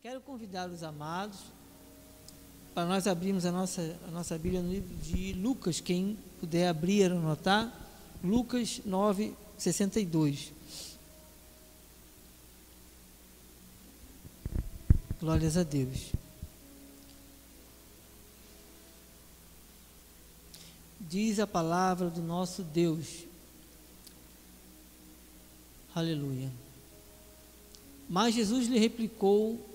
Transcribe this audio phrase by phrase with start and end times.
[0.00, 1.40] Quero convidar os amados
[2.72, 7.10] para nós abrirmos a nossa, a nossa Bíblia no livro de Lucas, quem puder abrir,
[7.10, 7.74] anotar,
[8.22, 10.52] Lucas 9, 62.
[15.20, 16.12] Glórias a Deus.
[21.00, 23.24] Diz a palavra do nosso Deus.
[25.92, 26.52] Aleluia.
[28.08, 29.67] Mas Jesus lhe replicou: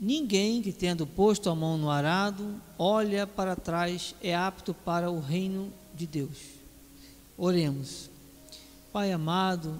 [0.00, 5.20] Ninguém que, tendo posto a mão no arado, olha para trás, é apto para o
[5.20, 6.36] reino de Deus.
[7.36, 8.10] Oremos.
[8.92, 9.78] Pai amado,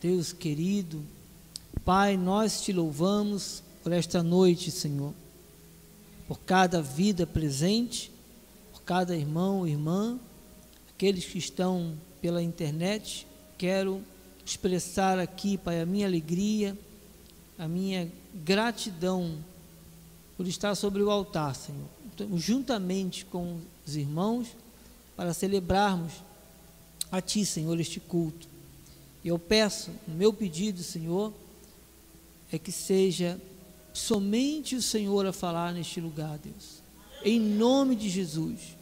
[0.00, 1.02] Deus querido,
[1.84, 5.12] Pai, nós te louvamos por esta noite, Senhor,
[6.28, 8.12] por cada vida presente,
[8.72, 10.16] por cada irmão, irmã,
[10.90, 13.26] aqueles que estão pela internet.
[13.58, 14.00] Quero
[14.44, 16.78] expressar aqui, Pai, a minha alegria,
[17.58, 19.38] a minha gratidão
[20.36, 21.88] por estar sobre o altar, Senhor,
[22.34, 24.48] juntamente com os irmãos,
[25.16, 26.12] para celebrarmos
[27.10, 28.48] a Ti, Senhor, este culto.
[29.22, 31.32] E eu peço, o meu pedido, Senhor,
[32.50, 33.40] é que seja
[33.92, 36.82] somente o Senhor a falar neste lugar, Deus.
[37.24, 38.76] Em nome de Jesus.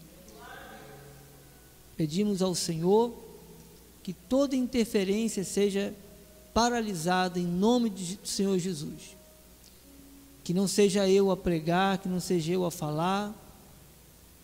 [1.97, 3.13] Pedimos ao Senhor
[4.03, 5.95] que toda interferência seja
[6.55, 9.20] paralisada em nome do Senhor Jesus
[10.43, 13.35] que não seja eu a pregar, que não seja eu a falar,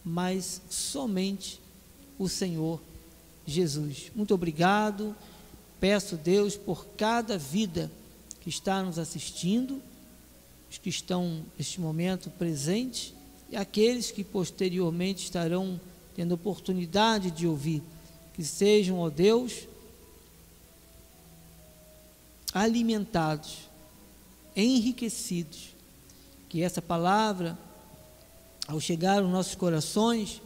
[0.04, 1.60] mas somente
[2.18, 2.80] o Senhor
[3.46, 4.10] Jesus.
[4.14, 5.14] Muito obrigado.
[5.80, 7.90] Peço, Deus, por cada vida
[8.40, 9.82] que está nos assistindo,
[10.70, 13.12] os que estão neste momento presentes
[13.50, 15.80] e aqueles que posteriormente estarão
[16.14, 17.82] tendo oportunidade de ouvir,
[18.34, 19.66] que sejam, ó Deus,
[22.52, 23.68] alimentados,
[24.54, 25.75] enriquecidos
[26.48, 27.58] que essa palavra,
[28.66, 30.40] ao chegar aos nossos corações,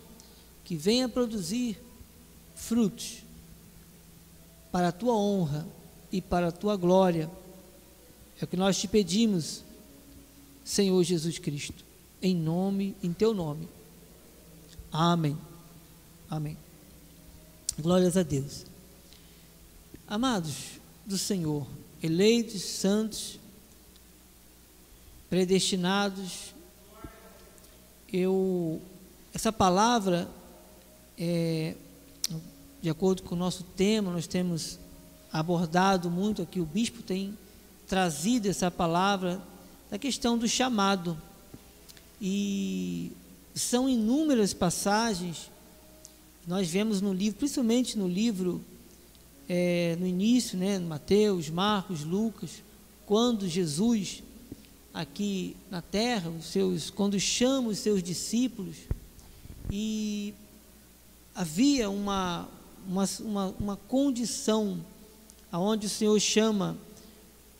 [0.65, 1.81] que venha produzir
[2.55, 3.25] frutos
[4.71, 5.67] para a tua honra
[6.13, 7.29] e para a tua glória.
[8.41, 9.65] É o que nós te pedimos,
[10.65, 11.85] Senhor Jesus Cristo,
[12.23, 13.69] em nome, em teu nome.
[14.93, 15.37] Amém.
[16.29, 16.57] Amém.
[17.79, 18.65] Glórias a Deus.
[20.07, 21.67] Amados do Senhor,
[22.01, 23.40] eleitos, santos,
[25.31, 26.53] predestinados.
[28.13, 28.83] Eu,
[29.33, 30.29] essa palavra,
[31.17, 31.77] é,
[32.83, 34.81] de acordo com o nosso tema, nós temos
[35.33, 37.39] abordado muito aqui, o bispo tem
[37.87, 39.41] trazido essa palavra
[39.89, 41.17] da questão do chamado.
[42.21, 43.13] E
[43.55, 45.49] são inúmeras passagens,
[46.45, 48.65] nós vemos no livro, principalmente no livro,
[49.49, 52.65] é, no início, né, Mateus, Marcos, Lucas,
[53.07, 54.25] quando Jesus
[54.93, 58.77] aqui na terra, os seus, quando chama os seus discípulos,
[59.71, 60.35] e
[61.35, 62.49] havia uma,
[62.87, 64.85] uma, uma, uma condição
[65.51, 66.77] aonde o Senhor chama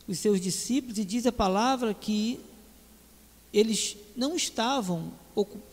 [0.07, 2.39] os seus discípulos e diz a palavra que
[3.53, 5.11] eles não estavam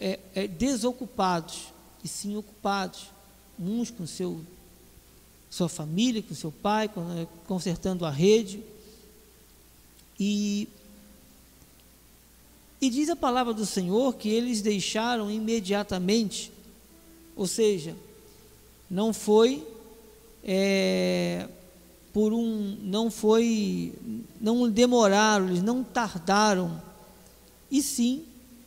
[0.01, 3.07] é, é, desocupados, e sim ocupados,
[3.59, 4.41] uns com seu,
[5.51, 6.91] sua família, com seu pai,
[7.47, 8.63] consertando a rede.
[10.19, 10.69] E
[12.81, 16.53] e diz a palavra do Senhor que eles deixaram imediatamente,
[17.35, 17.97] ou seja,
[18.89, 19.67] não foi
[20.45, 21.49] é,
[22.13, 23.93] por um, não foi,
[24.41, 26.81] não demoraram, eles não tardaram,
[27.71, 28.25] e sim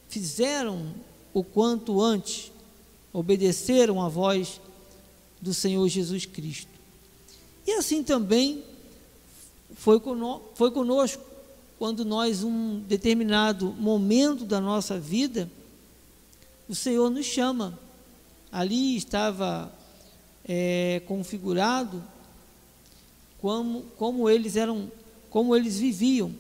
[0.10, 0.94] fizeram
[1.34, 2.52] o quanto antes,
[3.14, 4.60] obedeceram a voz
[5.42, 6.70] do Senhor Jesus Cristo.
[7.66, 8.64] E assim também
[9.76, 11.24] foi conosco
[11.82, 15.50] quando nós, um determinado momento da nossa vida,
[16.70, 17.80] o Senhor nos chama.
[18.52, 19.74] Ali estava
[20.48, 22.04] é, configurado
[23.42, 24.92] como, como eles eram,
[25.32, 26.32] como eles viviam.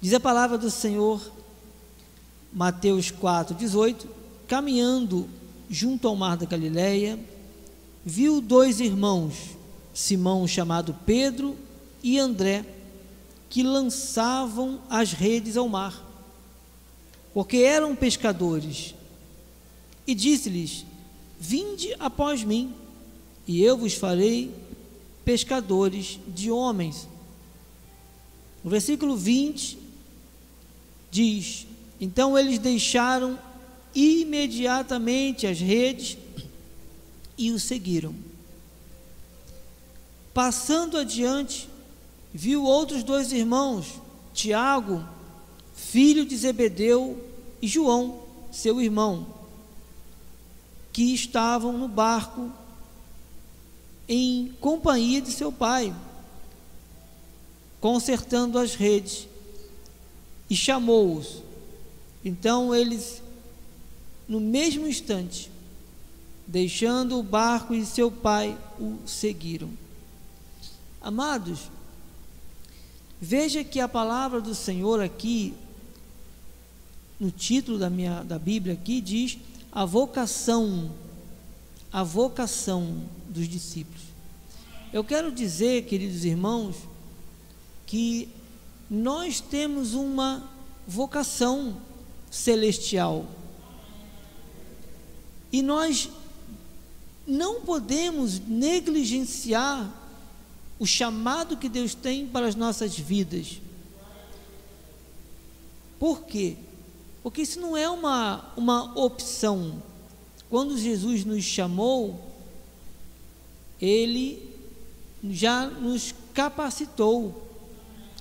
[0.00, 1.20] Diz a palavra do Senhor,
[2.52, 4.08] Mateus 4, 18:
[4.46, 5.28] caminhando
[5.68, 7.18] junto ao mar da Galileia,
[8.04, 9.34] viu dois irmãos,
[9.92, 11.56] Simão chamado Pedro
[12.04, 12.75] e André
[13.48, 16.04] que lançavam as redes ao mar,
[17.32, 18.94] porque eram pescadores.
[20.06, 20.84] E disse-lhes:
[21.38, 22.74] Vinde após mim,
[23.46, 24.54] e eu vos farei
[25.24, 27.08] pescadores de homens.
[28.62, 29.78] No versículo 20
[31.10, 31.66] diz:
[32.00, 33.38] Então eles deixaram
[33.94, 36.18] imediatamente as redes
[37.38, 38.14] e o seguiram.
[40.34, 41.68] Passando adiante,
[42.36, 44.00] viu outros dois irmãos,
[44.32, 45.04] Tiago
[45.76, 47.22] filho de Zebedeu,
[47.60, 49.26] e João, seu irmão,
[50.92, 52.50] que estavam no barco
[54.08, 55.94] em companhia de seu pai,
[57.80, 59.28] consertando as redes,
[60.48, 61.42] e chamou-os.
[62.24, 63.22] Então eles,
[64.28, 65.50] no mesmo instante,
[66.46, 69.70] deixando o barco e seu pai, o seguiram.
[71.00, 71.70] Amados,
[73.20, 75.54] veja que a palavra do Senhor aqui,
[77.18, 79.38] no título da minha da Bíblia aqui diz
[79.72, 80.90] a vocação,
[81.92, 84.02] a vocação dos discípulos.
[84.92, 86.76] Eu quero dizer, queridos irmãos,
[87.86, 88.28] que
[88.90, 90.48] nós temos uma
[90.86, 91.76] vocação
[92.30, 93.26] celestial.
[95.52, 96.08] E nós
[97.26, 99.90] não podemos negligenciar
[100.78, 103.60] o chamado que Deus tem para as nossas vidas.
[105.98, 106.56] Por quê?
[107.22, 109.82] Porque isso não é uma, uma opção.
[110.50, 112.20] Quando Jesus nos chamou,
[113.80, 114.54] Ele
[115.24, 117.48] já nos capacitou,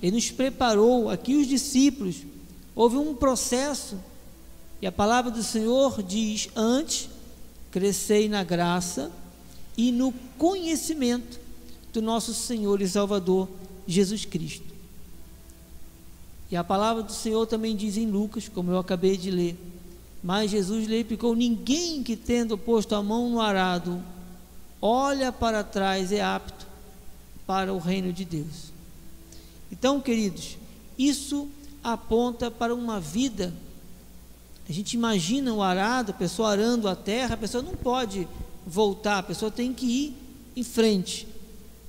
[0.01, 1.09] Ele nos preparou.
[1.09, 2.17] Aqui, os discípulos,
[2.73, 3.99] houve um processo,
[4.81, 7.09] e a palavra do Senhor diz: antes,
[7.69, 9.11] crescei na graça
[9.77, 11.44] e no conhecimento
[11.95, 13.47] do nosso Senhor e Salvador
[13.87, 14.73] Jesus Cristo.
[16.51, 19.57] E a palavra do Senhor também diz em Lucas, como eu acabei de ler.
[20.21, 24.03] Mas Jesus lhe replicou: Ninguém que tendo posto a mão no arado,
[24.81, 26.67] olha para trás, é apto
[27.47, 28.73] para o reino de Deus.
[29.71, 30.57] Então, queridos,
[30.97, 31.47] isso
[31.83, 33.53] aponta para uma vida.
[34.67, 38.27] A gente imagina o arado, a pessoa arando a terra, a pessoa não pode
[38.65, 40.17] voltar, a pessoa tem que ir
[40.55, 41.27] em frente,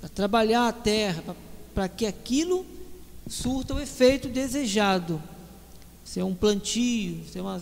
[0.06, 1.36] para trabalhar a terra,
[1.74, 2.64] para que aquilo
[3.28, 5.20] surta o efeito desejado.
[6.04, 7.60] Se é um plantio, se é uma,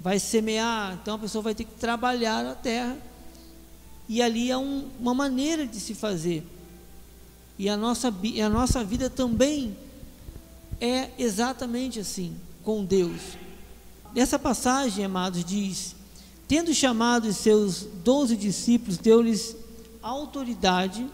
[0.00, 2.96] vai semear, então a pessoa vai ter que trabalhar a terra.
[4.08, 6.46] E ali é um, uma maneira de se fazer.
[7.58, 9.76] E a nossa, a nossa vida também
[10.80, 12.34] é exatamente assim,
[12.64, 13.20] com Deus.
[14.14, 15.94] Nessa passagem, amados, diz:
[16.48, 19.54] Tendo chamado os seus doze discípulos, deu-lhes
[20.00, 21.06] autoridade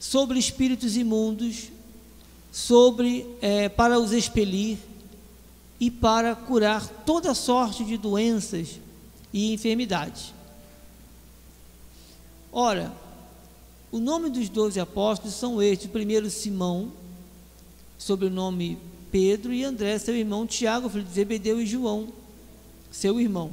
[0.00, 1.68] sobre espíritos imundos
[2.50, 4.78] sobre é, para os expelir
[5.78, 8.80] e para curar toda sorte de doenças
[9.32, 10.34] e enfermidades.
[12.52, 12.92] Ora,
[13.92, 16.92] o nome dos doze apóstolos são estes: o primeiro Simão,
[17.96, 18.78] sobrenome
[19.12, 22.08] Pedro, e André, seu irmão, Tiago, filho de Zebedeu, e João,
[22.90, 23.52] seu irmão.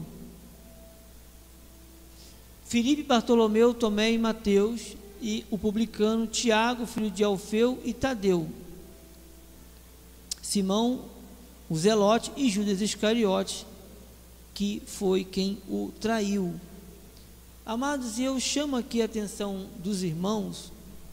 [2.65, 8.47] Filipe, Bartolomeu, Tomé e Mateus, e o publicano Tiago, filho de Alfeu, e Tadeu,
[10.41, 11.05] Simão,
[11.69, 13.65] o Zelote e Judas Iscariote,
[14.53, 16.59] que foi quem o traiu.
[17.65, 20.71] Amados, eu chamo aqui a atenção dos irmãos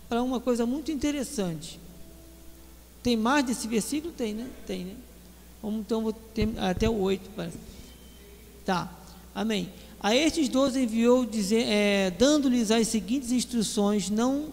[0.08, 1.80] para uma coisa muito interessante.
[3.02, 4.12] Tem mais desse versículo?
[4.12, 4.48] Tem, né?
[4.66, 4.94] Tem, né?
[5.60, 7.30] Vamos então vou ter, até o 8.
[7.34, 7.58] Parece.
[8.64, 8.90] Tá,
[9.34, 9.70] amém.
[10.04, 14.50] A estes doze enviou, é, dando-lhes as seguintes instruções: Não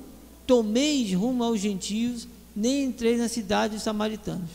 [0.47, 4.49] tomeis rumo aos gentios, nem entreis na cidade dos samaritanos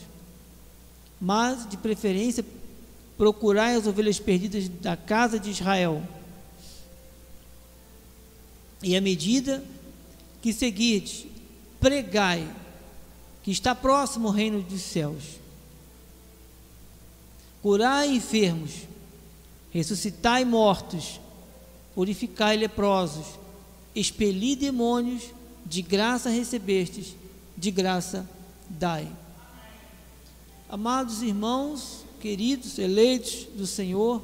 [1.20, 2.44] mas de preferência
[3.16, 6.02] procurai as ovelhas perdidas da casa de Israel.
[8.82, 9.64] E à medida
[10.42, 11.26] que seguirdes,
[11.80, 12.46] pregai
[13.42, 15.22] que está próximo o reino dos céus.
[17.62, 18.72] Curai enfermos,
[19.76, 21.20] ressuscitai mortos,
[21.94, 23.26] purificai leprosos,
[23.94, 25.24] expeli demônios,
[25.66, 27.14] de graça recebestes,
[27.56, 28.26] de graça
[28.70, 29.06] dai.
[30.68, 34.22] Amados irmãos, queridos, eleitos do Senhor,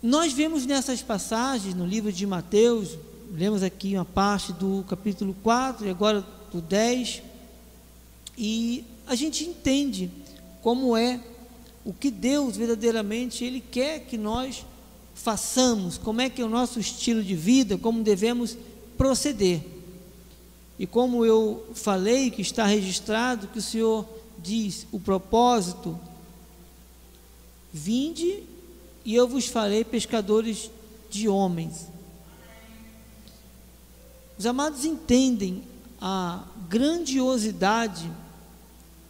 [0.00, 2.96] nós vemos nessas passagens no livro de Mateus,
[3.32, 7.22] lemos aqui uma parte do capítulo 4 e agora do 10,
[8.38, 10.08] e a gente entende
[10.62, 11.20] como é
[11.84, 14.64] o que Deus verdadeiramente ele quer que nós
[15.14, 18.56] façamos, como é que é o nosso estilo de vida, como devemos
[18.96, 19.62] proceder.
[20.78, 24.06] E como eu falei, que está registrado, que o Senhor
[24.38, 25.98] diz o propósito:
[27.72, 28.42] vinde
[29.04, 30.70] e eu vos farei pescadores
[31.10, 31.88] de homens.
[34.38, 35.62] Os amados entendem
[36.00, 38.10] a grandiosidade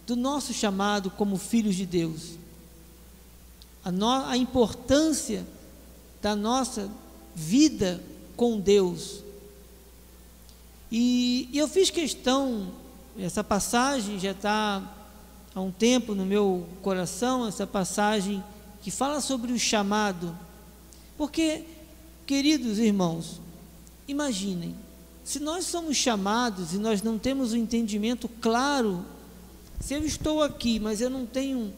[0.05, 2.37] do nosso chamado como filhos de Deus,
[3.83, 5.45] a, no, a importância
[6.21, 6.89] da nossa
[7.35, 8.01] vida
[8.35, 9.21] com Deus,
[10.91, 12.69] e, e eu fiz questão,
[13.17, 14.83] essa passagem já está
[15.55, 18.43] há um tempo no meu coração essa passagem
[18.81, 20.37] que fala sobre o chamado.
[21.17, 21.63] Porque,
[22.25, 23.39] queridos irmãos,
[24.05, 24.75] imaginem,
[25.23, 29.05] se nós somos chamados e nós não temos o um entendimento claro,
[29.79, 31.73] se eu estou aqui, mas eu não tenho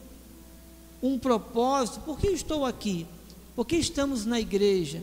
[1.06, 3.06] um propósito, por que estou aqui?
[3.54, 5.02] Por que estamos na igreja?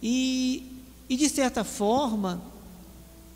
[0.00, 0.64] E,
[1.08, 2.40] e de certa forma,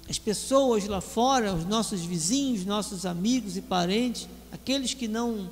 [0.09, 5.51] as pessoas lá fora, os nossos vizinhos, nossos amigos e parentes, aqueles que não,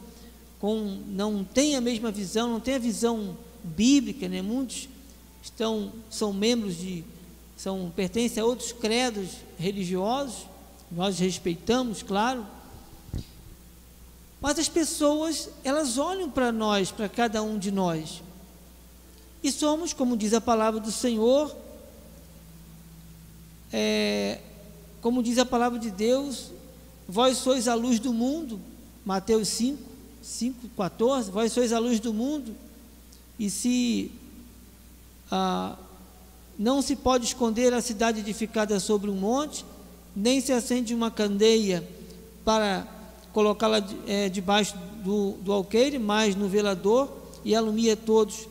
[0.60, 4.40] com, não têm a mesma visão, não têm a visão bíblica, né?
[4.40, 4.88] muitos
[5.42, 7.04] estão, são membros de,
[7.56, 10.46] são, pertencem a outros credos religiosos,
[10.92, 12.46] nós respeitamos, claro,
[14.42, 18.20] mas as pessoas, elas olham para nós, para cada um de nós,
[19.40, 21.54] e somos, como diz a palavra do Senhor,
[23.72, 24.40] é,
[25.00, 26.50] como diz a palavra de Deus,
[27.08, 28.60] vós sois a luz do mundo,
[29.04, 29.80] Mateus 5,
[30.20, 32.52] 5, 14, vós sois a luz do mundo,
[33.38, 34.10] e se
[35.30, 35.76] ah,
[36.58, 39.64] não se pode esconder a cidade edificada sobre um monte,
[40.14, 41.88] nem se acende uma candeia
[42.44, 43.01] para
[43.32, 47.10] colocá-la é, debaixo do, do alqueire, mas no velador,
[47.44, 48.48] e alumia todos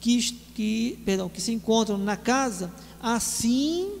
[0.00, 4.00] que, que, perdão, que se encontram na casa, assim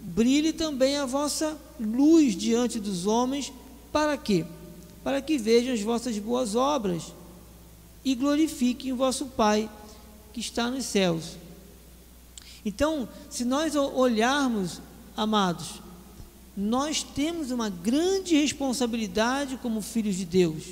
[0.00, 3.52] brilhe também a vossa luz diante dos homens,
[3.92, 4.44] para quê?
[5.04, 7.12] Para que vejam as vossas boas obras
[8.04, 9.70] e glorifiquem o vosso Pai
[10.32, 11.36] que está nos céus.
[12.64, 14.80] Então, se nós olharmos,
[15.16, 15.80] amados,
[16.60, 20.64] nós temos uma grande responsabilidade como filhos de Deus.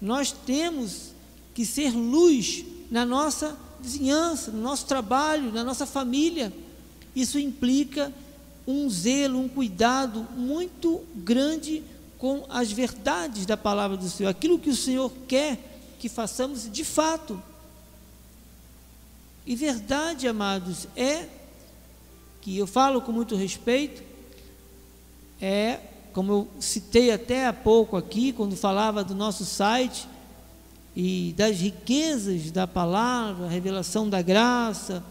[0.00, 1.10] Nós temos
[1.52, 6.50] que ser luz na nossa vizinhança, no nosso trabalho, na nossa família.
[7.14, 8.10] Isso implica
[8.66, 11.82] um zelo, um cuidado muito grande
[12.16, 15.58] com as verdades da palavra do Senhor, aquilo que o Senhor quer
[15.98, 17.42] que façamos de fato.
[19.46, 21.28] E verdade, amados, é
[22.40, 24.09] que eu falo com muito respeito,
[25.40, 25.78] é,
[26.12, 30.06] como eu citei até há pouco aqui, quando falava do nosso site
[30.94, 35.02] e das riquezas da palavra, a revelação da graça,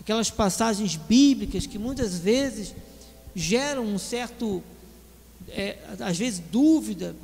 [0.00, 2.74] aquelas passagens bíblicas que muitas vezes
[3.34, 4.62] geram um certo,
[5.48, 7.14] é, às vezes, dúvida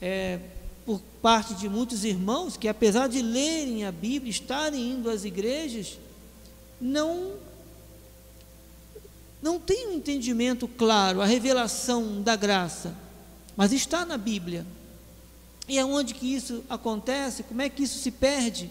[0.00, 0.40] é,
[0.84, 5.98] por parte de muitos irmãos que, apesar de lerem a Bíblia, estarem indo às igrejas,
[6.80, 7.32] não
[9.42, 12.96] não tem um entendimento claro, a revelação da graça,
[13.56, 14.64] mas está na Bíblia.
[15.68, 17.42] E aonde que isso acontece?
[17.42, 18.70] Como é que isso se perde?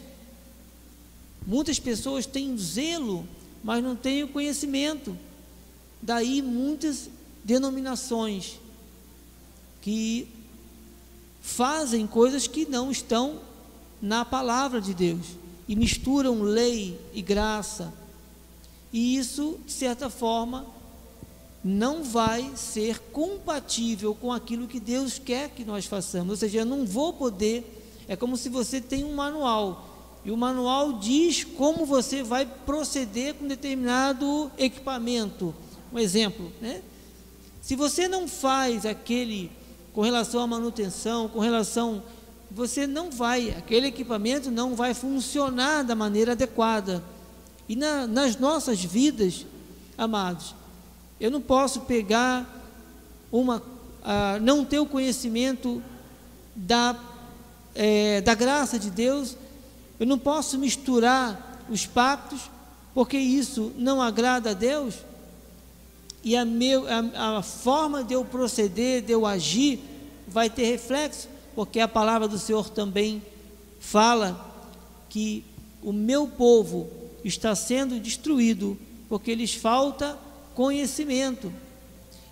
[1.46, 3.28] Muitas pessoas têm zelo
[3.64, 5.18] mas não têm o conhecimento.
[6.02, 7.10] Daí muitas
[7.44, 8.60] denominações
[9.82, 10.28] que
[11.42, 13.40] fazem coisas que não estão
[14.02, 15.26] na palavra de Deus
[15.68, 17.94] e misturam lei e graça.
[18.92, 20.66] E isso, de certa forma,
[21.64, 26.32] não vai ser compatível com aquilo que Deus quer que nós façamos.
[26.32, 28.04] Ou seja, eu não vou poder.
[28.08, 29.92] É como se você tem um manual
[30.24, 35.54] e o manual diz como você vai proceder com determinado equipamento.
[35.92, 36.82] Um exemplo, né?
[37.62, 39.52] Se você não faz aquele
[39.94, 42.04] com relação à manutenção, com relação
[42.50, 47.04] você não vai, aquele equipamento não vai funcionar da maneira adequada.
[47.68, 49.46] E na, nas nossas vidas,
[49.98, 50.56] amados,
[51.20, 52.48] eu não posso pegar
[53.32, 53.62] uma,
[54.42, 55.82] não ter o conhecimento
[56.56, 57.00] da,
[57.76, 59.38] é, da graça de Deus
[60.02, 62.50] eu não posso misturar os pactos,
[62.92, 64.96] porque isso não agrada a Deus.
[66.24, 69.80] E a, meu, a, a forma de eu proceder, de eu agir,
[70.28, 73.22] vai ter reflexo, porque a palavra do Senhor também
[73.80, 74.44] fala
[75.08, 75.46] que
[75.84, 76.90] o meu povo
[77.24, 80.18] está sendo destruído porque lhes falta
[80.56, 81.52] conhecimento.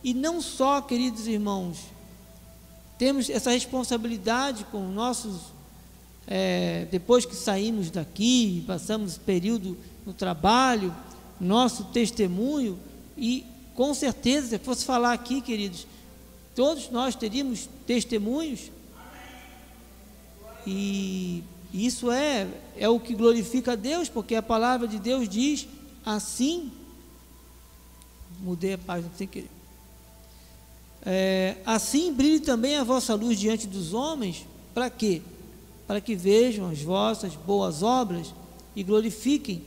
[0.03, 1.77] E não só, queridos irmãos,
[2.97, 5.59] temos essa responsabilidade com nossos
[6.31, 10.95] é, depois que saímos daqui, passamos período no trabalho,
[11.39, 12.77] nosso testemunho,
[13.17, 13.43] e
[13.73, 15.87] com certeza, se fosse falar aqui, queridos,
[16.55, 18.71] todos nós teríamos testemunhos,
[20.67, 22.47] e isso é,
[22.77, 25.67] é o que glorifica a Deus, porque a palavra de Deus diz
[26.05, 26.71] assim.
[28.41, 29.51] Mudei a página sem querer.
[31.05, 35.21] É, assim brilhe também a vossa luz diante dos homens, para quê?
[35.89, 38.31] para que vejam as vossas boas obras
[38.75, 39.63] e glorifiquem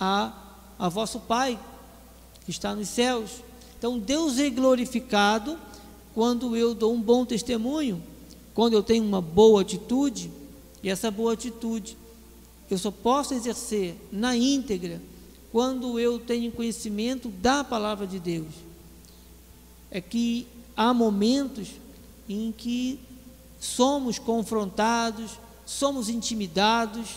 [0.00, 0.32] a,
[0.78, 1.60] a vosso Pai
[2.46, 3.42] que está nos céus.
[3.78, 5.58] Então, Deus é glorificado
[6.14, 8.02] quando eu dou um bom testemunho,
[8.54, 10.30] quando eu tenho uma boa atitude,
[10.82, 11.96] e essa boa atitude
[12.70, 15.02] eu só posso exercer na íntegra
[15.50, 18.54] quando eu tenho conhecimento da palavra de Deus.
[19.90, 20.46] É que
[20.76, 21.68] há momentos
[22.28, 23.00] em que
[23.58, 25.32] somos confrontados,
[25.66, 27.16] somos intimidados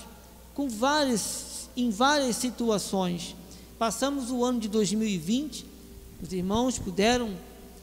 [0.53, 3.35] com várias, em várias situações.
[3.77, 5.65] Passamos o ano de 2020,
[6.21, 7.31] os irmãos puderam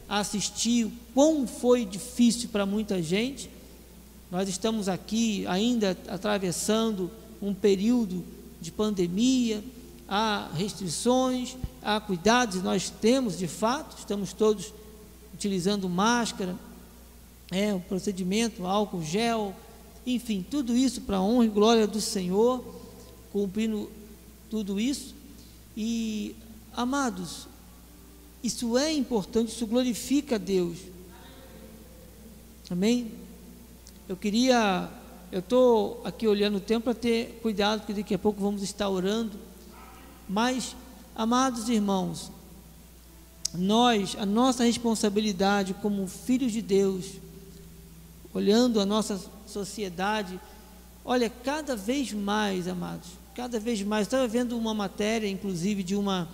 [0.09, 3.50] assistir o quão foi difícil para muita gente.
[4.31, 7.11] Nós estamos aqui ainda atravessando
[7.43, 8.25] um período
[8.61, 9.65] de pandemia,
[10.09, 14.73] há restrições, há cuidados, nós temos de fato, estamos todos
[15.35, 16.55] utilizando máscara,
[17.51, 19.55] é, o procedimento, álcool gel,
[20.07, 22.65] enfim, tudo isso para a honra e glória do Senhor,
[23.33, 23.91] cumprindo
[24.49, 25.15] tudo isso.
[25.77, 26.37] E,
[26.73, 27.49] amados,
[28.43, 30.79] isso é importante, isso glorifica a Deus.
[32.71, 33.11] Amém?
[34.11, 34.91] Eu queria,
[35.31, 38.89] eu estou aqui olhando o tempo para ter cuidado, porque daqui a pouco vamos estar
[38.89, 39.39] orando.
[40.29, 40.75] Mas,
[41.15, 42.29] amados irmãos,
[43.55, 47.07] nós, a nossa responsabilidade como filhos de Deus,
[48.35, 50.41] olhando a nossa sociedade,
[51.05, 56.29] olha, cada vez mais, amados, cada vez mais, estava vendo uma matéria, inclusive, de uma,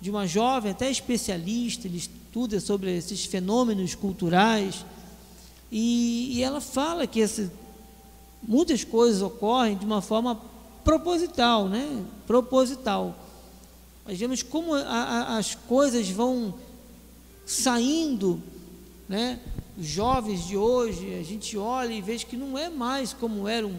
[0.00, 4.86] de uma jovem, até especialista, ele estuda sobre esses fenômenos culturais,
[5.76, 7.50] e, e ela fala que esse,
[8.40, 10.40] muitas coisas ocorrem de uma forma
[10.84, 12.04] proposital, né?
[12.28, 13.12] Proposital.
[14.06, 16.54] Nós vemos como a, a, as coisas vão
[17.44, 18.40] saindo,
[19.08, 19.40] né?
[19.76, 23.72] Os jovens de hoje, a gente olha e vê que não é mais como eram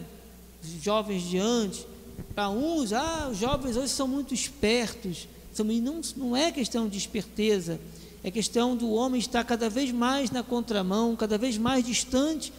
[0.62, 1.86] os jovens de antes.
[2.34, 5.26] Para uns, ah, os jovens hoje são muito espertos.
[5.58, 7.80] Não, não é questão de esperteza,
[8.26, 12.52] é questão do homem estar cada vez mais na contramão, cada vez mais distante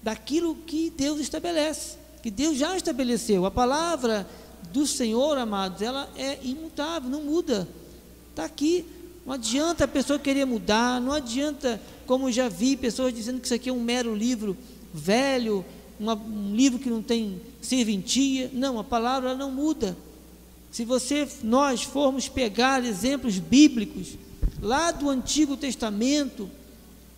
[0.00, 3.44] daquilo que Deus estabelece, que Deus já estabeleceu.
[3.44, 4.24] A palavra
[4.72, 7.68] do Senhor, amados, ela é imutável, não muda.
[8.30, 8.86] Está aqui.
[9.26, 13.54] Não adianta a pessoa querer mudar, não adianta, como já vi pessoas dizendo que isso
[13.54, 14.56] aqui é um mero livro
[14.94, 15.64] velho,
[15.98, 18.52] uma, um livro que não tem serventia.
[18.52, 19.96] Não, a palavra não muda.
[20.70, 24.16] Se você, nós formos pegar exemplos bíblicos
[24.60, 26.50] lá do Antigo Testamento,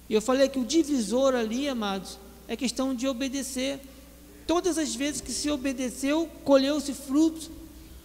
[0.09, 3.81] eu falei que o divisor ali, amados, é questão de obedecer.
[4.47, 7.49] Todas as vezes que se obedeceu, colheu-se frutos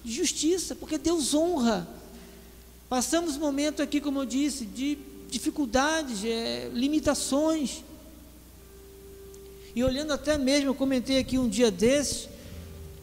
[0.03, 1.87] de justiça, porque Deus honra.
[2.87, 4.99] Passamos momento aqui, como eu disse, de
[5.31, 7.83] dificuldades, é, limitações.
[9.75, 12.29] E olhando até mesmo, eu comentei aqui um dia desses,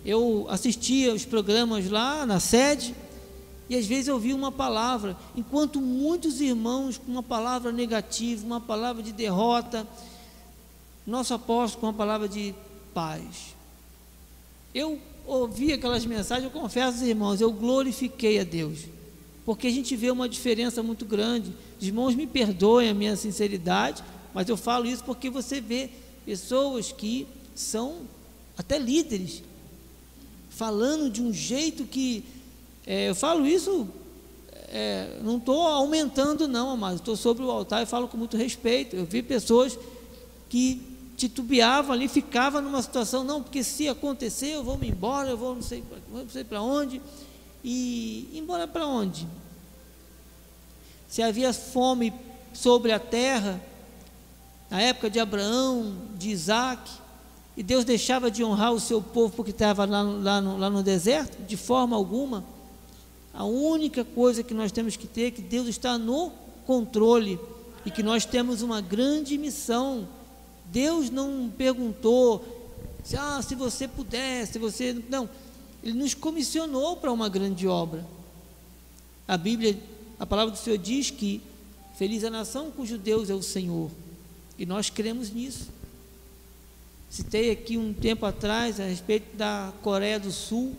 [0.06, 2.94] eu assistia os programas lá na sede,
[3.72, 8.60] e às vezes eu ouvia uma palavra, enquanto muitos irmãos com uma palavra negativa, uma
[8.60, 9.86] palavra de derrota,
[11.06, 12.54] nosso apóstolo com uma palavra de
[12.94, 13.54] paz.
[14.74, 18.80] Eu ouvi aquelas mensagens, eu confesso, irmãos, eu glorifiquei a Deus
[19.44, 21.52] porque a gente vê uma diferença muito grande.
[21.80, 25.90] Os irmãos me perdoem a minha sinceridade, mas eu falo isso porque você vê
[26.24, 28.02] pessoas que são
[28.56, 29.42] até líderes,
[30.50, 32.24] falando de um jeito que.
[32.86, 33.88] É, eu falo isso,
[34.68, 38.96] é, não estou aumentando, não, mas estou sobre o altar e falo com muito respeito.
[38.96, 39.78] Eu vi pessoas
[40.48, 40.82] que
[41.16, 45.54] titubeavam ali, ficavam numa situação, não, porque se acontecer, eu vou me embora, eu vou
[45.54, 45.84] não sei,
[46.30, 47.00] sei para onde.
[47.62, 49.28] E embora para onde?
[51.08, 52.12] Se havia fome
[52.52, 53.62] sobre a terra,
[54.70, 56.90] na época de Abraão, de Isaac,
[57.56, 61.42] e Deus deixava de honrar o seu povo porque estava lá, lá, lá no deserto?
[61.46, 62.42] De forma alguma.
[63.32, 66.32] A única coisa que nós temos que ter é que Deus está no
[66.66, 67.38] controle
[67.84, 70.08] e que nós temos uma grande missão.
[70.66, 72.62] Deus não perguntou
[73.02, 74.96] se, ah, se você puder, se você.
[75.08, 75.28] Não,
[75.82, 78.06] ele nos comissionou para uma grande obra.
[79.26, 79.78] A Bíblia,
[80.18, 81.40] a palavra do Senhor diz que
[81.96, 83.90] feliz a nação cujo Deus é o Senhor.
[84.58, 85.68] E nós cremos nisso.
[87.10, 90.74] Citei aqui um tempo atrás a respeito da Coreia do Sul,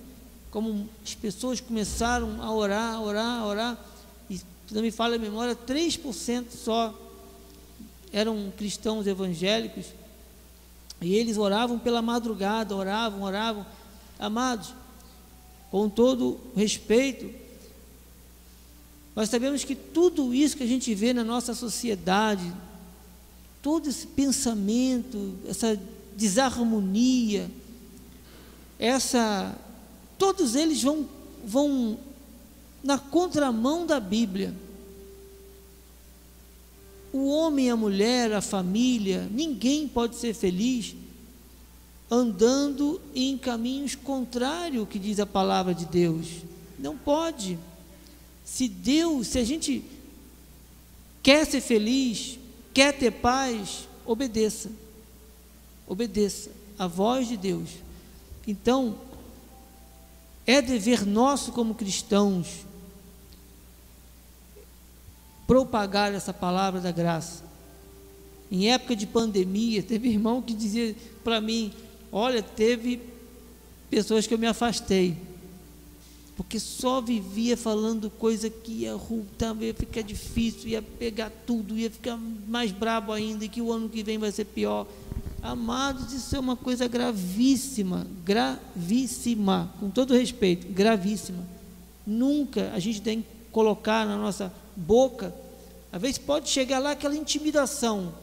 [0.53, 3.85] como as pessoas começaram a orar, orar, orar,
[4.29, 4.39] e
[4.69, 6.93] não me falha a memória, 3% só
[8.11, 9.87] eram cristãos evangélicos,
[11.01, 13.65] e eles oravam pela madrugada, oravam, oravam.
[14.19, 14.75] Amados,
[15.71, 17.33] com todo respeito,
[19.15, 22.53] nós sabemos que tudo isso que a gente vê na nossa sociedade,
[23.59, 25.81] todo esse pensamento, essa
[26.15, 27.49] desarmonia,
[28.77, 29.57] essa,
[30.17, 31.07] todos eles vão,
[31.45, 31.97] vão
[32.83, 34.53] na contramão da Bíblia.
[37.13, 40.95] o homem, a mulher, a família, ninguém pode ser feliz
[42.09, 46.27] andando em caminhos contrários ao que diz a palavra de Deus.
[46.77, 47.57] Não pode.
[48.43, 49.83] Se Deus, se a gente
[51.21, 52.37] quer ser feliz,
[52.73, 54.71] quer ter paz, obedeça.
[55.87, 57.69] Obedeça a voz de Deus.
[58.47, 58.95] Então,
[60.45, 62.65] é dever nosso como cristãos
[65.47, 67.43] propagar essa palavra da graça.
[68.51, 71.71] Em época de pandemia, teve irmão que dizia para mim:
[72.11, 73.01] Olha, teve
[73.89, 75.15] pessoas que eu me afastei,
[76.35, 78.95] porque só vivia falando coisa que ia,
[79.61, 83.87] ia ficar difícil, ia pegar tudo, ia ficar mais brabo ainda, e que o ano
[83.87, 84.87] que vem vai ser pior.
[85.43, 91.45] Amados, isso é uma coisa gravíssima, gravíssima, com todo respeito, gravíssima.
[92.07, 95.35] Nunca a gente tem que colocar na nossa boca,
[95.91, 98.13] às vezes pode chegar lá aquela intimidação,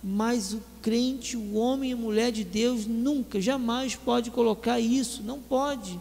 [0.00, 5.24] mas o crente, o homem e a mulher de Deus, nunca, jamais pode colocar isso,
[5.24, 5.98] não pode.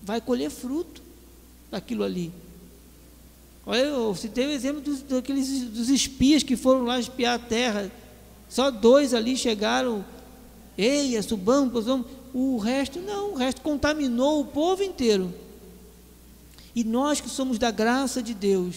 [0.00, 1.02] Vai colher fruto
[1.70, 2.32] daquilo ali.
[3.66, 7.92] Olha, eu citei o exemplo dos, daqueles, dos espias que foram lá espiar a terra
[8.48, 10.04] só dois ali chegaram,
[10.76, 12.06] eia, subamos, vamos.
[12.32, 15.32] O resto não, o resto contaminou o povo inteiro.
[16.74, 18.76] E nós que somos da graça de Deus,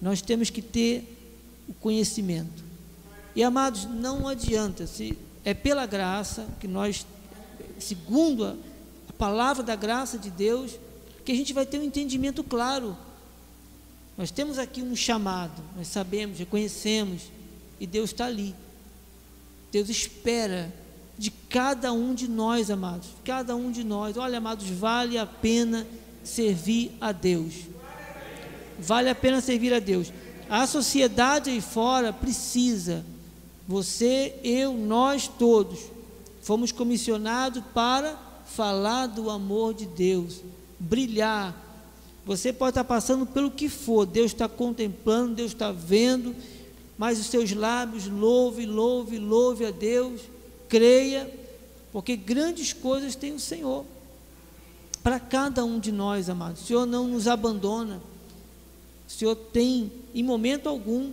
[0.00, 1.16] nós temos que ter
[1.68, 2.62] o conhecimento.
[3.34, 7.06] E amados, não adianta, se é pela graça que nós,
[7.78, 8.54] segundo a,
[9.08, 10.78] a palavra da graça de Deus,
[11.24, 12.96] que a gente vai ter um entendimento claro.
[14.16, 17.22] Nós temos aqui um chamado, nós sabemos, reconhecemos,
[17.80, 18.54] e Deus está ali.
[19.74, 20.72] Deus espera
[21.18, 23.08] de cada um de nós, amados.
[23.24, 24.16] Cada um de nós.
[24.16, 25.84] Olha, amados, vale a pena
[26.22, 27.54] servir a Deus.
[28.78, 30.12] Vale a pena servir a Deus.
[30.48, 33.04] A sociedade aí fora precisa.
[33.66, 35.80] Você, eu, nós todos
[36.40, 40.40] fomos comissionados para falar do amor de Deus,
[40.78, 41.52] brilhar.
[42.24, 46.32] Você pode estar passando pelo que for, Deus está contemplando, Deus está vendo
[46.96, 50.20] mas os seus lábios louve, louve, louve a Deus,
[50.68, 51.30] creia,
[51.92, 53.84] porque grandes coisas tem o Senhor
[55.02, 56.62] para cada um de nós, amados.
[56.62, 58.00] O Senhor não nos abandona.
[59.06, 61.12] O Senhor tem, em momento algum,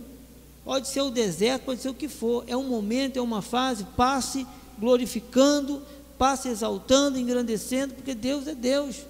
[0.64, 3.84] pode ser o deserto, pode ser o que for, é um momento, é uma fase,
[3.96, 4.46] passe
[4.78, 5.82] glorificando,
[6.16, 9.04] passe exaltando, engrandecendo, porque Deus é Deus.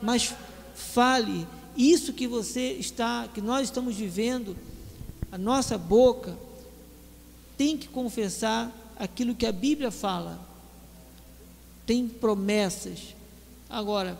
[0.00, 0.34] Mas
[0.74, 4.54] fale, isso que você está, que nós estamos vivendo,
[5.32, 6.36] a nossa boca
[7.56, 10.38] tem que confessar aquilo que a Bíblia fala.
[11.86, 13.16] Tem promessas.
[13.68, 14.18] Agora,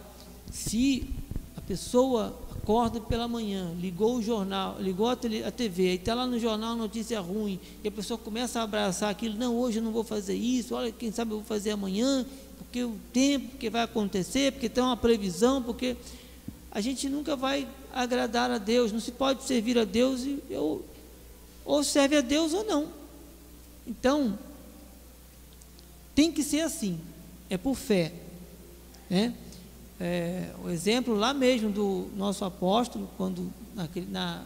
[0.51, 1.07] se
[1.55, 6.39] a pessoa acorda pela manhã, ligou o jornal, ligou a, TV, e está lá no
[6.39, 10.05] jornal notícia ruim, e a pessoa começa a abraçar aquilo, não, hoje eu não vou
[10.05, 12.25] fazer isso, olha, quem sabe eu vou fazer amanhã,
[12.57, 15.97] porque o tempo que vai acontecer, porque tem uma previsão, porque
[16.71, 20.85] a gente nunca vai agradar a Deus, não se pode servir a Deus e eu
[21.65, 22.89] ou serve a Deus ou não.
[23.87, 24.39] Então,
[26.15, 26.99] tem que ser assim,
[27.49, 28.13] é por fé.
[29.09, 29.35] Né?
[30.01, 34.45] É, o exemplo lá mesmo do nosso apóstolo, quando, naquele, na,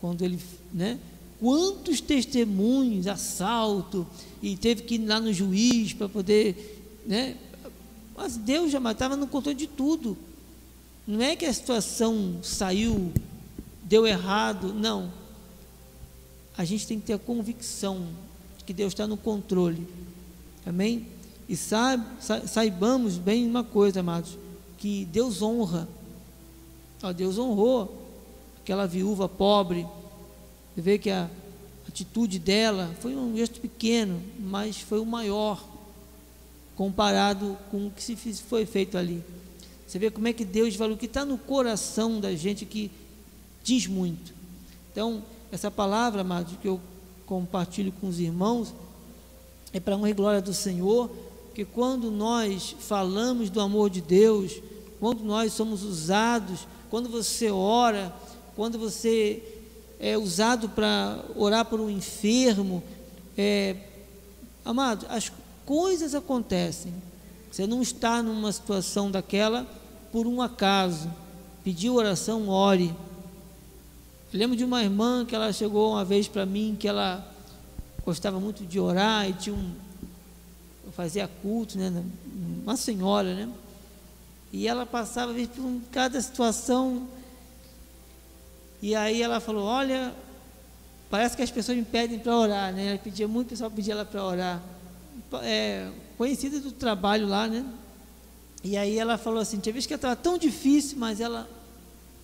[0.00, 0.38] quando ele,
[0.72, 0.98] né?
[1.38, 4.06] Quantos testemunhos, assalto,
[4.40, 7.36] e teve que ir lá no juiz para poder, né?
[8.16, 10.16] Mas Deus já estava no controle de tudo.
[11.04, 13.12] Não é que a situação saiu,
[13.84, 15.21] deu errado, não
[16.56, 18.06] a gente tem que ter a convicção
[18.58, 19.86] de que Deus está no controle.
[20.64, 21.06] Amém?
[21.48, 24.38] E saibamos bem uma coisa, amados,
[24.78, 25.88] que Deus honra.
[27.02, 28.06] Ó, Deus honrou
[28.60, 29.86] aquela viúva pobre.
[30.74, 31.28] Você vê que a
[31.88, 35.62] atitude dela foi um gesto pequeno, mas foi o maior
[36.76, 39.22] comparado com o que se foi feito ali.
[39.86, 42.90] Você vê como é que Deus valeu o que está no coração da gente que
[43.62, 44.32] diz muito.
[44.90, 46.80] Então, essa palavra, amados, que eu
[47.26, 48.74] compartilho com os irmãos,
[49.70, 51.10] é para honra e glória do Senhor,
[51.54, 54.62] que quando nós falamos do amor de Deus,
[54.98, 58.10] quando nós somos usados, quando você ora,
[58.56, 59.42] quando você
[60.00, 62.82] é usado para orar por um enfermo,
[63.36, 63.76] é,
[64.64, 65.30] amado, as
[65.66, 66.94] coisas acontecem.
[67.50, 69.66] Você não está numa situação daquela
[70.10, 71.10] por um acaso.
[71.62, 72.94] Pediu oração, ore.
[74.32, 77.26] Eu lembro de uma irmã que ela chegou uma vez para mim que ela
[78.04, 79.72] gostava muito de orar e tinha um
[80.92, 82.04] fazia culto, né,
[82.62, 83.48] uma senhora, né?
[84.52, 87.08] E ela passava vezes, por cada situação.
[88.82, 90.14] E aí ela falou: "Olha,
[91.10, 92.88] parece que as pessoas me pedem para orar, né?
[92.88, 94.62] Ela pedia muito, o pessoal pedia ela para orar.
[95.42, 97.64] É, conhecida do trabalho lá, né?
[98.64, 101.48] E aí ela falou assim, tinha vezes que estava tão difícil, mas ela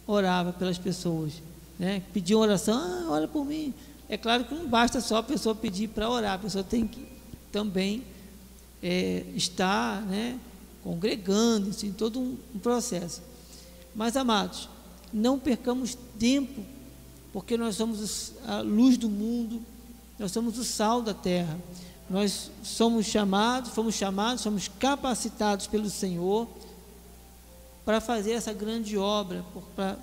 [0.06, 1.32] orava pelas pessoas,
[1.78, 2.02] né?
[2.12, 3.72] Pediam oração, ah, ora por mim.
[4.08, 7.06] É claro que não basta só a pessoa pedir para orar, a pessoa tem que
[7.52, 8.04] também
[8.82, 10.38] é, estar, né?
[10.82, 13.22] Congregando, assim, todo um, um processo.
[13.94, 14.68] Mas, amados,
[15.12, 16.62] não percamos tempo,
[17.32, 19.62] porque nós somos a luz do mundo,
[20.18, 21.58] nós somos o sal da terra.
[22.10, 26.48] Nós somos chamados, fomos chamados, somos capacitados pelo Senhor
[27.84, 29.44] para fazer essa grande obra,
[29.76, 29.96] para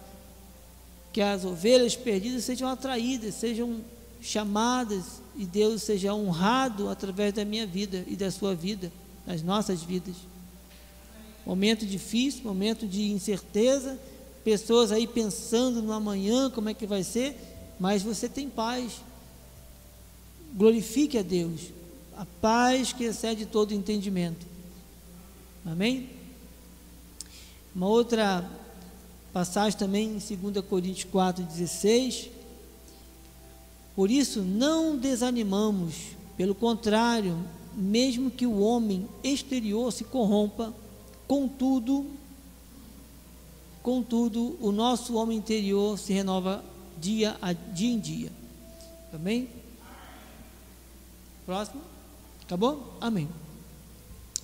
[1.16, 3.80] que as ovelhas perdidas sejam atraídas, sejam
[4.22, 8.92] chamadas e Deus seja honrado através da minha vida e da sua vida,
[9.26, 10.14] das nossas vidas.
[11.46, 13.98] Momento difícil, momento de incerteza,
[14.44, 17.34] pessoas aí pensando no amanhã, como é que vai ser,
[17.80, 19.02] mas você tem paz.
[20.54, 21.72] Glorifique a Deus,
[22.18, 24.46] a paz que excede todo entendimento.
[25.66, 26.10] Amém?
[27.74, 28.46] Uma outra
[29.36, 32.30] passagem também em 2 Coríntios 4,16.
[33.94, 37.38] Por isso não desanimamos, pelo contrário,
[37.74, 40.74] mesmo que o homem exterior se corrompa,
[41.28, 42.06] contudo,
[43.84, 46.64] contudo, o nosso homem interior se renova
[46.98, 48.32] dia a dia em dia.
[49.14, 49.50] Amém?
[51.46, 51.82] Próximo.
[52.42, 52.94] Acabou?
[53.02, 53.28] Amém.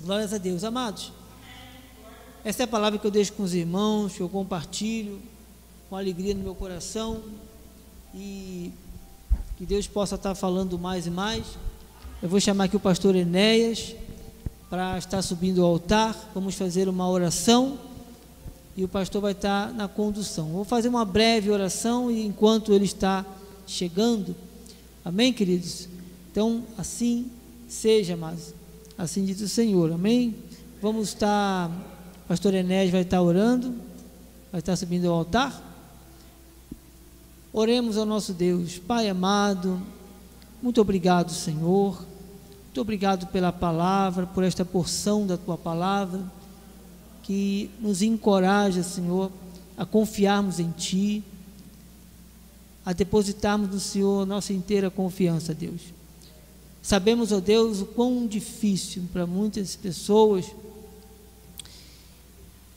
[0.02, 0.66] Glórias a Deus.
[0.66, 1.14] Amados,
[2.44, 5.20] essa é a palavra que eu deixo com os irmãos, que eu compartilho
[5.90, 7.22] com alegria no meu coração
[8.16, 8.72] e
[9.58, 11.44] que Deus possa estar falando mais e mais.
[12.22, 13.96] Eu vou chamar aqui o pastor Enéas
[14.70, 16.32] para estar subindo ao altar.
[16.34, 17.78] Vamos fazer uma oração
[18.76, 20.50] e o pastor vai estar na condução.
[20.50, 23.26] Vou fazer uma breve oração e enquanto ele está
[23.68, 24.36] chegando,
[25.04, 25.88] amém, queridos?
[26.32, 27.30] Então, assim
[27.68, 28.54] seja, mas
[28.98, 30.36] assim diz o Senhor, amém?
[30.82, 31.70] Vamos estar,
[32.32, 33.76] pastor Enés vai estar orando,
[34.54, 35.62] vai estar subindo ao altar.
[37.52, 39.82] Oremos ao nosso Deus, Pai amado,
[40.62, 42.02] muito obrigado, Senhor,
[42.64, 46.24] muito obrigado pela palavra, por esta porção da tua palavra,
[47.22, 49.30] que nos encoraja, Senhor,
[49.78, 51.22] a confiarmos em Ti,
[52.86, 55.82] a depositarmos no Senhor nossa inteira confiança, Deus.
[56.82, 60.46] Sabemos, ó Deus, o quão difícil para muitas pessoas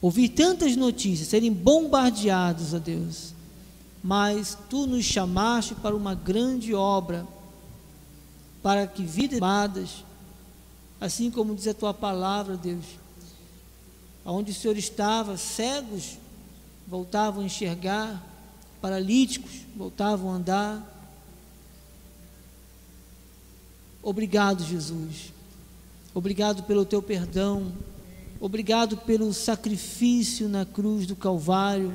[0.04, 3.32] ouvir tantas notícias, serem bombardeados, ó Deus,
[4.02, 7.26] mas tu nos chamaste para uma grande obra,
[8.62, 10.04] para que vidas amadas,
[11.00, 12.84] assim como diz a tua palavra, Deus,
[14.26, 16.18] aonde o Senhor estava, cegos
[16.86, 18.22] voltavam a enxergar,
[18.82, 21.14] paralíticos voltavam a andar.
[24.02, 25.32] Obrigado, Jesus.
[26.12, 27.72] Obrigado pelo teu perdão.
[28.44, 31.90] Obrigado pelo sacrifício na cruz do Calvário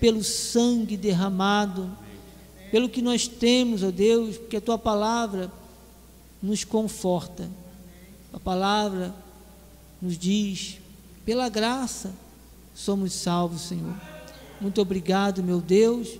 [0.00, 1.90] pelo sangue derramado,
[2.70, 5.52] pelo que nós temos, ó Deus, porque a tua palavra
[6.42, 7.50] nos conforta.
[8.32, 9.14] A palavra
[10.00, 10.78] nos diz,
[11.22, 12.14] pela graça
[12.74, 13.94] somos salvos, Senhor.
[14.62, 16.18] Muito obrigado, meu Deus.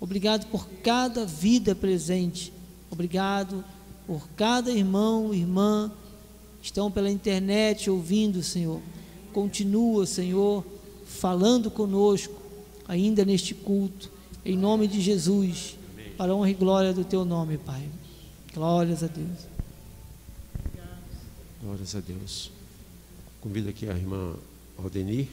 [0.00, 2.52] Obrigado por cada vida presente.
[2.88, 3.64] Obrigado
[4.06, 5.90] por cada irmão, irmã
[6.60, 8.80] que estão pela internet ouvindo, Senhor.
[9.32, 10.64] Continua, Senhor,
[11.06, 12.34] falando conosco,
[12.86, 14.10] ainda neste culto,
[14.44, 15.76] em nome de Jesus,
[16.16, 17.88] para a honra e glória do teu nome, Pai.
[18.54, 19.52] Glórias a Deus.
[21.62, 22.50] Glórias a Deus.
[23.40, 24.34] Convido aqui a irmã
[24.78, 25.28] Aldenir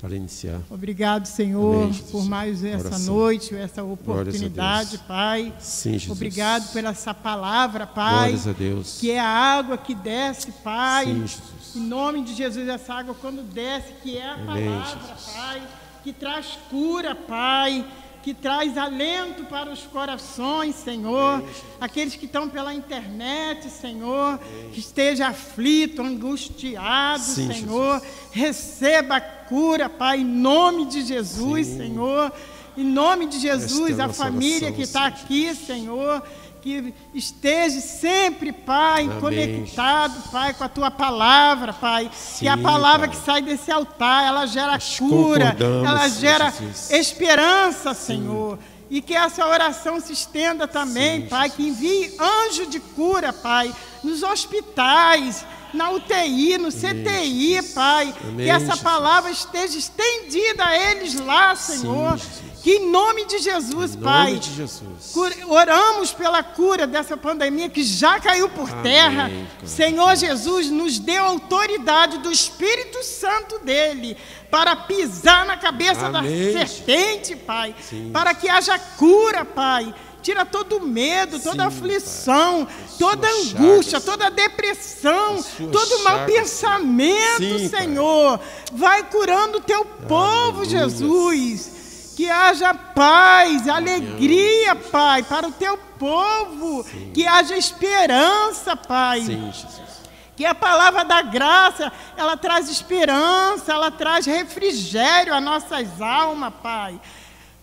[0.00, 0.60] para iniciar.
[0.70, 3.14] Obrigado, Senhor, Amém, por mais essa Oração.
[3.14, 5.52] noite, essa oportunidade, Pai.
[5.58, 6.10] Sim, Jesus.
[6.10, 8.30] Obrigado por essa palavra, Pai.
[8.30, 8.98] Glórias a Deus.
[9.00, 11.06] Que é a água que desce, Pai.
[11.06, 11.57] Sim, Jesus.
[11.74, 15.34] Em nome de Jesus, essa água quando desce, que é a Amém, palavra, Jesus.
[15.34, 15.62] Pai
[16.08, 17.84] que traz cura, Pai,
[18.22, 21.42] que traz alento para os corações, Senhor.
[21.80, 24.38] Aqueles que estão pela internet, Senhor,
[24.72, 28.00] que esteja aflito, angustiado, Sim, Senhor.
[28.00, 28.14] Jesus.
[28.32, 31.76] Receba a cura, Pai, em nome de Jesus, Sim.
[31.76, 32.32] Senhor.
[32.76, 36.22] Em nome de Jesus, é a, a família que está aqui, Senhor
[36.68, 39.20] que esteja sempre, Pai, Amém.
[39.20, 42.10] conectado, Pai, com a tua palavra, Pai.
[42.12, 43.16] Sim, que a palavra pai.
[43.16, 46.90] que sai desse altar, ela gera Nós cura, ela gera Jesus.
[46.90, 48.58] esperança, Senhor.
[48.58, 48.78] Sim.
[48.90, 53.74] E que essa oração se estenda também, Sim, Pai, que envie anjo de cura, Pai,
[54.02, 58.14] nos hospitais, na UTI, no CTI, Pai.
[58.22, 62.18] Amém, que essa palavra esteja estendida a eles lá, Senhor
[62.62, 65.14] Que em nome de Jesus, Em Pai, nome de Jesus.
[65.46, 69.30] oramos pela cura dessa pandemia que já caiu por Amém, terra.
[69.30, 69.46] Pai.
[69.68, 74.16] Senhor Jesus, nos deu autoridade do Espírito Santo dele
[74.50, 76.52] para pisar na cabeça Amém.
[76.52, 78.10] da serpente, Pai, Sim.
[78.12, 79.94] para que haja cura, Pai.
[80.20, 84.04] Tira todo medo, toda Sim, aflição, As toda angústia, chagas.
[84.04, 85.42] toda depressão,
[85.72, 87.80] todo mau chagas, pensamento, Sim, Pai.
[87.80, 88.40] Senhor.
[88.72, 90.88] Vai curando o teu povo, Aleluia.
[90.88, 91.77] Jesus.
[92.18, 96.84] Que haja paz, alegria, Pai, para o teu povo.
[97.14, 99.20] Que haja esperança, Pai.
[99.20, 100.02] Sim, Jesus.
[100.34, 107.00] Que a palavra da graça, ela traz esperança, ela traz refrigério às nossas almas, Pai.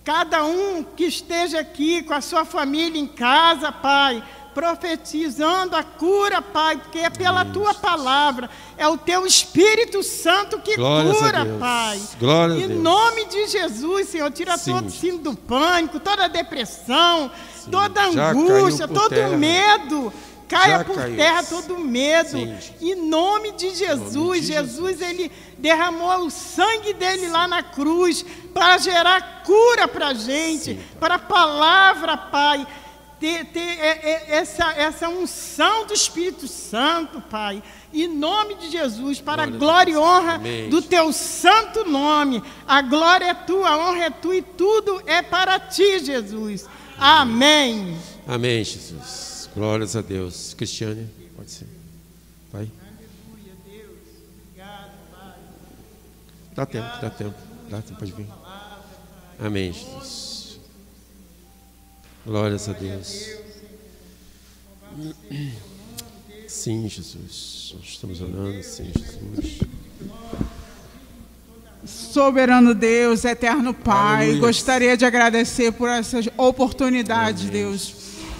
[0.06, 4.24] Cada um que esteja aqui com a sua família em casa, Pai,
[4.56, 10.78] profetizando a cura, Pai, porque é pela tua palavra, é o teu Espírito Santo que
[10.78, 11.46] Glórias cura.
[11.60, 12.02] Pai.
[12.18, 14.72] Glória a em nome de Jesus, Senhor, tira Sim.
[14.74, 17.30] todo o síndrome do pânico, toda a depressão,
[17.70, 20.12] toda a angústia, todo o medo.
[20.48, 21.18] Caia Já por caiu.
[21.18, 22.30] terra todo medo.
[22.30, 22.56] Sim.
[22.80, 28.24] Em nome de Jesus, nome de Jesus, ele derramou o sangue dele lá na cruz
[28.54, 32.65] para gerar cura para a gente, para a palavra, Pai.
[33.19, 37.63] Ter, ter é, é, essa, essa unção do Espírito Santo, Pai.
[37.93, 40.06] Em nome de Jesus, para a Glória a glória e Deus.
[40.06, 40.69] honra Amém.
[40.69, 42.43] do teu santo nome.
[42.67, 46.67] A glória é tua, a honra é tua e tudo é para ti, Jesus.
[46.97, 47.97] Amém.
[48.28, 49.49] Amém, Jesus.
[49.56, 50.54] Glórias a Deus.
[50.54, 51.67] Cristiane, pode ser.
[52.51, 52.69] Vai.
[56.54, 57.36] Dá tempo, dá tempo.
[57.69, 58.28] Dá tempo, pode vir.
[59.39, 60.44] Amém, Jesus.
[62.26, 63.30] Glórias a Deus.
[66.48, 67.76] Sim, Jesus.
[67.76, 69.60] Nós estamos orando, sim, Jesus.
[71.86, 74.42] Soberano Deus, eterno Pai, Aleluia.
[74.42, 77.94] gostaria de agradecer por essa oportunidade, Deus.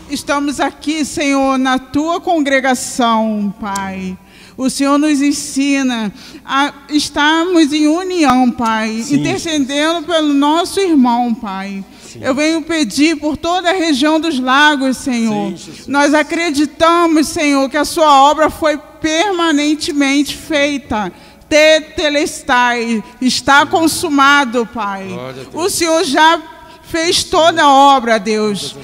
[0.10, 4.18] Estamos aqui, Senhor, na tua congregação, Pai.
[4.58, 6.12] O Senhor nos ensina
[6.44, 9.18] a estarmos em união, Pai, Sim.
[9.18, 11.86] intercedendo pelo nosso irmão, Pai.
[12.22, 15.58] Eu venho pedir por toda a região dos lagos, Senhor.
[15.58, 15.74] Sim.
[15.88, 21.12] Nós acreditamos, Senhor, que a sua obra foi permanentemente feita.
[21.48, 25.08] Tetelestai, está consumado, Pai.
[25.54, 26.42] O Senhor já
[26.84, 28.76] fez toda a obra, Deus.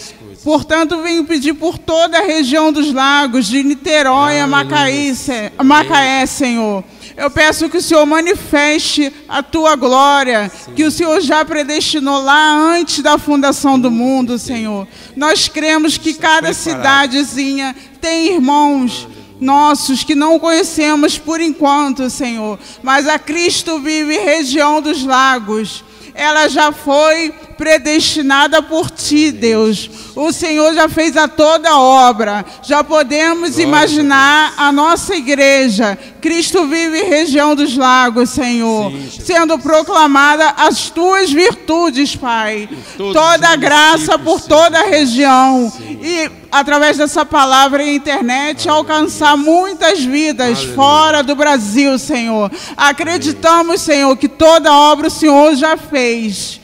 [0.44, 6.84] Portanto, venho pedir por toda a região dos lagos, de Niterói a Macaé, Senhor.
[7.15, 12.54] Eu peço que o Senhor manifeste a tua glória, que o Senhor já predestinou lá
[12.74, 14.88] antes da fundação do mundo, Senhor.
[15.15, 19.08] Nós cremos que cada cidadezinha tem irmãos
[19.39, 22.60] nossos que não conhecemos por enquanto, Senhor.
[22.84, 25.84] Mas a Cristo vive região dos lagos.
[26.13, 29.89] Ela já foi predestinada por ti, Deus.
[30.15, 32.43] O Senhor já fez a toda obra.
[32.63, 35.97] Já podemos Glória a imaginar a nossa igreja.
[36.19, 38.91] Cristo vive região dos lagos, Senhor.
[38.91, 42.67] Sim, sendo proclamada as tuas virtudes, Pai.
[42.97, 45.71] Toda a graça por toda a região.
[45.80, 50.76] E através dessa palavra e internet alcançar muitas vidas Aleluia.
[50.76, 52.52] fora do Brasil, Senhor.
[52.76, 56.60] Acreditamos, Senhor, que toda obra o Senhor já fez.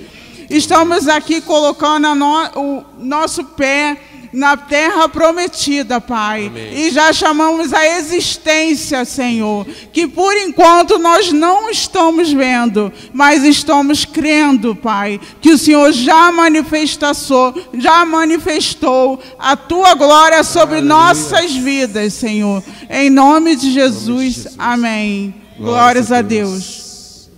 [0.49, 3.97] Estamos aqui colocando no- o nosso pé
[4.37, 6.47] na terra prometida, Pai.
[6.47, 6.73] Amém.
[6.73, 14.05] E já chamamos a existência, Senhor, que por enquanto nós não estamos vendo, mas estamos
[14.05, 20.95] crendo, Pai, que o Senhor já manifestou, já manifestou a tua glória sobre Aleluia.
[20.95, 22.63] nossas vidas, Senhor.
[22.89, 23.87] Em nome de Jesus.
[23.87, 24.55] Jesus.
[24.57, 25.33] Amém.
[25.57, 27.29] Glórias a Deus.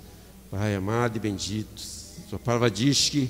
[0.51, 1.81] Pai amado e bendito,
[2.29, 3.29] Sua palavra diz que,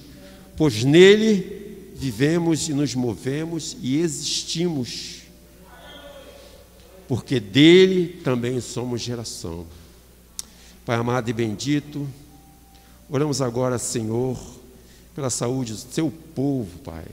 [0.55, 1.68] pois nele
[1.99, 5.21] vivemos e nos movemos e existimos,
[7.07, 9.65] porque dele também somos geração.
[10.85, 12.07] Pai amado e bendito,
[13.09, 14.39] oramos agora, Senhor,
[15.13, 17.05] pela saúde do seu povo, Pai.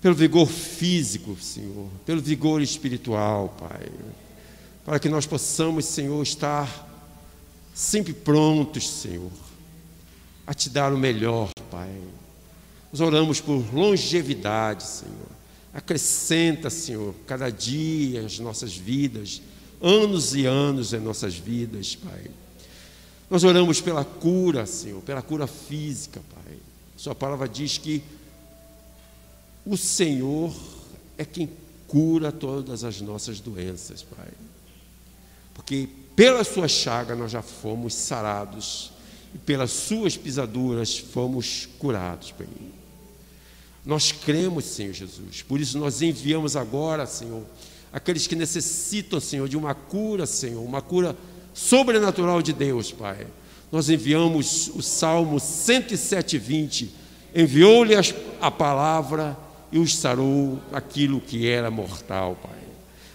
[0.00, 3.90] Pelo vigor físico, Senhor, pelo vigor espiritual, Pai
[4.84, 6.88] para que nós possamos, Senhor, estar
[7.74, 9.30] sempre prontos, Senhor,
[10.46, 11.90] a te dar o melhor, Pai.
[12.92, 15.32] Nós oramos por longevidade, Senhor.
[15.72, 19.40] Acrescenta, Senhor, cada dia as nossas vidas,
[19.80, 22.30] anos e anos em nossas vidas, Pai.
[23.30, 26.56] Nós oramos pela cura, Senhor, pela cura física, Pai.
[26.96, 28.02] Sua palavra diz que
[29.64, 30.54] o Senhor
[31.16, 31.48] é quem
[31.88, 34.28] cura todas as nossas doenças, Pai
[35.54, 38.92] porque pela sua chaga nós já fomos sarados
[39.34, 42.46] e pelas suas pisaduras fomos curados, Pai.
[43.84, 47.42] Nós cremos, Senhor Jesus, por isso nós enviamos agora, Senhor,
[47.92, 51.16] aqueles que necessitam, Senhor, de uma cura, Senhor, uma cura
[51.52, 53.26] sobrenatural de Deus, Pai.
[53.70, 56.90] Nós enviamos o Salmo 107, 20.
[57.34, 57.94] Enviou-lhe
[58.40, 59.36] a palavra
[59.72, 62.60] e os sarou aquilo que era mortal, Pai.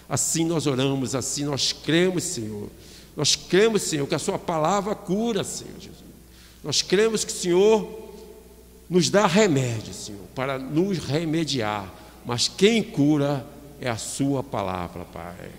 [0.08, 2.68] Assim nós oramos, assim nós cremos, Senhor.
[3.16, 6.08] Nós cremos, Senhor, que a Sua palavra cura, Senhor Jesus.
[6.62, 8.07] Nós cremos que o Senhor
[8.88, 11.92] nos dá remédio, Senhor, para nos remediar.
[12.24, 13.46] Mas quem cura
[13.80, 15.50] é a Sua palavra, Pai.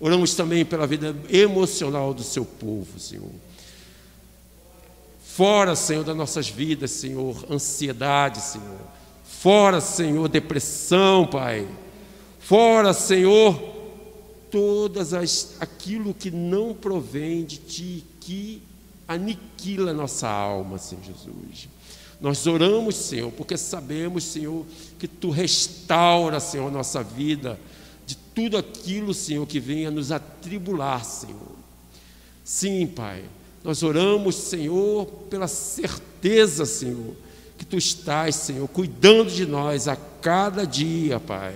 [0.00, 3.30] Oramos também pela vida emocional do Seu povo, Senhor.
[5.20, 8.80] Fora, Senhor, das nossas vidas, Senhor, ansiedade, Senhor.
[9.24, 11.66] Fora, Senhor, depressão, Pai.
[12.40, 13.56] Fora, Senhor,
[14.50, 18.62] todas as aquilo que não provém de ti, que
[19.06, 21.68] aniquila nossa alma, Senhor Jesus.
[22.20, 24.66] Nós oramos, Senhor, porque sabemos, Senhor,
[24.98, 27.58] que tu restaura, Senhor, nossa vida
[28.04, 31.56] de tudo aquilo, Senhor, que venha nos atribular, Senhor.
[32.42, 33.22] Sim, Pai.
[33.62, 37.14] Nós oramos, Senhor, pela certeza, Senhor,
[37.56, 41.54] que tu estás, Senhor, cuidando de nós a cada dia, Pai.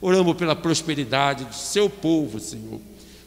[0.00, 2.78] Oramos pela prosperidade do seu povo, Senhor.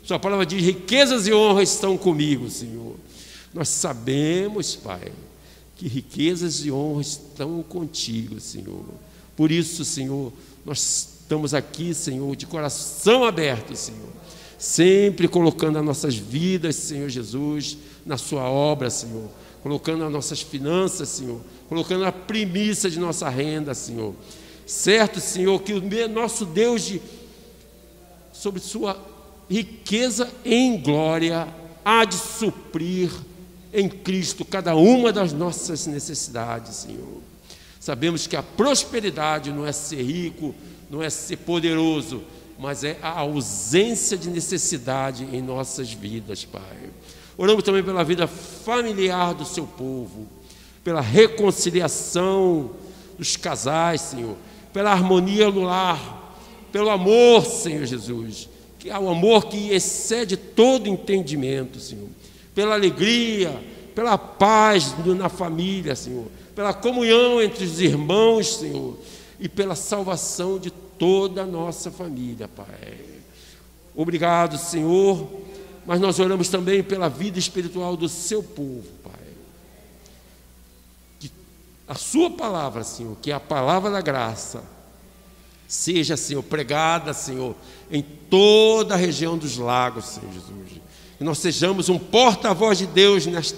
[0.03, 2.95] Sua palavra diz: riquezas e honras estão comigo, Senhor.
[3.53, 5.11] Nós sabemos, Pai,
[5.78, 8.84] que riquezas e honras estão contigo, Senhor.
[9.36, 10.34] Por isso, Senhor,
[10.65, 14.09] nós estamos aqui, Senhor, de coração aberto, Senhor.
[14.57, 19.30] Sempre colocando as nossas vidas, Senhor Jesus, na Sua obra, Senhor.
[19.61, 21.39] Colocando as nossas finanças, Senhor.
[21.69, 24.15] Colocando a primícia de nossa renda, Senhor
[24.67, 27.01] Certo, Senhor, que o nosso Deus, de,
[28.34, 29.01] sobre Sua
[29.49, 31.47] riqueza em glória,
[31.86, 33.09] há de suprir
[33.78, 37.21] em Cristo cada uma das nossas necessidades, Senhor.
[37.80, 40.55] Sabemos que a prosperidade não é ser rico,
[40.89, 42.23] não é ser poderoso,
[42.57, 46.89] mas é a ausência de necessidade em nossas vidas, Pai.
[47.38, 50.25] Oramos também pela vida familiar do seu povo,
[50.84, 52.71] pela reconciliação
[53.15, 54.36] dos casais, Senhor,
[54.73, 56.36] pela harmonia no lar,
[56.71, 58.49] pelo amor, Senhor Jesus,
[58.80, 62.09] que é o amor que excede todo entendimento, Senhor,
[62.58, 68.97] pela alegria, pela paz na família, Senhor, pela comunhão entre os irmãos, Senhor,
[69.39, 72.97] e pela salvação de toda a nossa família, Pai.
[73.95, 75.30] Obrigado, Senhor,
[75.86, 79.14] mas nós oramos também pela vida espiritual do seu povo, Pai.
[81.20, 81.32] Que
[81.88, 84.64] a sua palavra, Senhor, que é a palavra da graça,
[85.68, 87.55] seja, Senhor, pregada, Senhor,
[87.91, 90.86] em toda a região dos lagos, Senhor Jesus.
[91.18, 93.57] Que nós sejamos um porta-voz de Deus neste,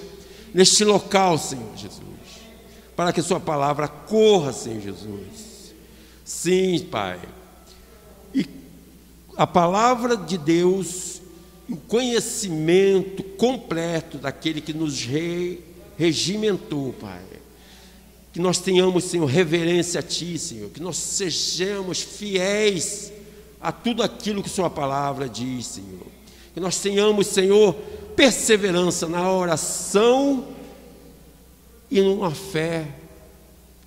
[0.54, 2.04] neste local, Senhor Jesus.
[2.96, 5.74] Para que Sua palavra corra, Senhor Jesus.
[6.24, 7.20] Sim, Pai.
[8.34, 8.46] E
[9.36, 11.22] a palavra de Deus,
[11.70, 15.62] o conhecimento completo daquele que nos re,
[15.98, 17.40] regimentou, Pai
[18.32, 23.12] que nós tenhamos, Senhor, reverência a Ti, Senhor, que nós sejamos fiéis
[23.60, 26.08] a tudo aquilo que Sua palavra diz, Senhor.
[26.60, 27.74] Que nós tenhamos, Senhor,
[28.18, 30.46] perseverança na oração
[31.90, 32.86] e numa fé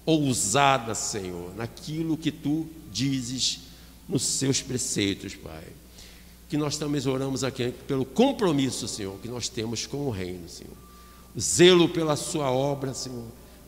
[0.06, 3.60] ousada, Senhor, naquilo que Tu dizes
[4.08, 5.64] nos Seus preceitos, Pai.
[6.48, 10.72] Que nós também oramos aqui pelo compromisso, Senhor, que nós temos com o Reino, Senhor.
[11.38, 13.26] Zelo pela Sua obra, Senhor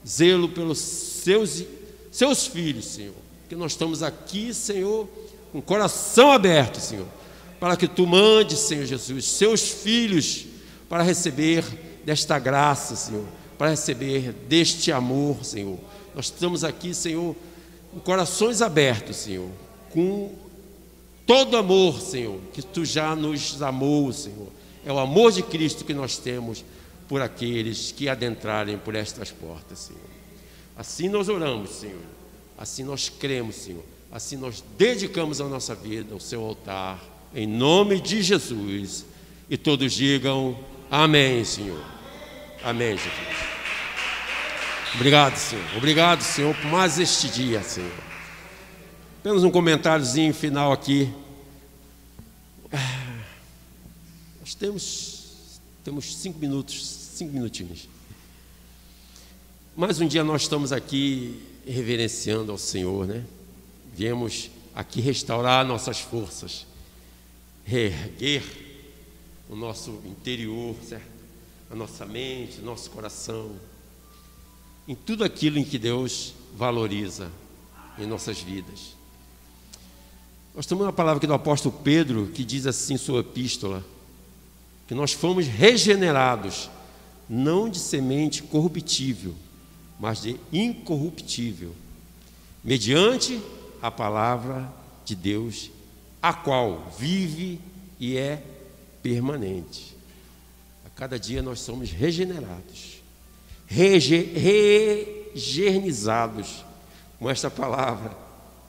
[0.09, 1.63] zelo pelos seus,
[2.11, 3.15] seus filhos, Senhor.
[3.51, 5.07] Que nós estamos aqui, Senhor,
[5.53, 7.07] com o coração aberto, Senhor,
[7.65, 10.45] para que tu mandes, Senhor Jesus, seus filhos
[10.87, 11.65] para receber
[12.05, 13.25] desta graça, Senhor,
[13.57, 15.79] para receber deste amor, Senhor.
[16.15, 17.35] Nós estamos aqui, Senhor,
[17.91, 19.49] com corações abertos, Senhor,
[19.89, 20.35] com
[21.27, 24.49] todo amor, Senhor, que tu já nos amou, Senhor.
[24.85, 26.63] É o amor de Cristo que nós temos
[27.09, 30.03] por aqueles que adentrarem por estas portas, Senhor.
[30.77, 32.03] Assim nós oramos, Senhor.
[32.59, 33.85] Assim nós cremos, Senhor.
[34.13, 39.05] Assim nós dedicamos a nossa vida ao seu altar, em nome de Jesus.
[39.49, 40.59] E todos digam
[40.91, 41.85] amém, Senhor.
[42.63, 43.13] Amém, Jesus.
[44.95, 45.77] Obrigado, Senhor.
[45.77, 47.93] Obrigado, Senhor, por mais este dia, Senhor.
[49.23, 51.13] Temos um comentáriozinho final aqui.
[52.73, 53.23] Ah,
[54.41, 55.15] nós temos
[55.85, 56.83] temos cinco minutos,
[57.15, 57.89] cinco minutinhos.
[59.77, 63.23] Mais um dia nós estamos aqui reverenciando ao Senhor, né?
[63.95, 66.67] Viemos aqui restaurar nossas forças,
[67.65, 68.43] reerguer
[69.49, 71.15] o nosso interior, certo?
[71.71, 73.51] a nossa mente, nosso coração,
[74.87, 77.31] em tudo aquilo em que Deus valoriza
[77.99, 78.95] em nossas vidas.
[80.55, 83.85] Nós temos uma palavra aqui do apóstolo Pedro que diz assim em sua epístola:
[84.87, 86.71] que nós fomos regenerados,
[87.29, 89.35] não de semente corruptível,
[89.99, 91.75] mas de incorruptível,
[92.63, 93.41] mediante
[93.83, 94.73] a palavra
[95.05, 95.71] de Deus,
[96.25, 97.61] a qual vive
[98.01, 98.43] e é
[99.03, 99.95] permanente.
[100.87, 103.03] A cada dia nós somos regenerados,
[103.67, 104.23] rege,
[105.35, 106.65] regernizados
[107.19, 108.17] com esta palavra,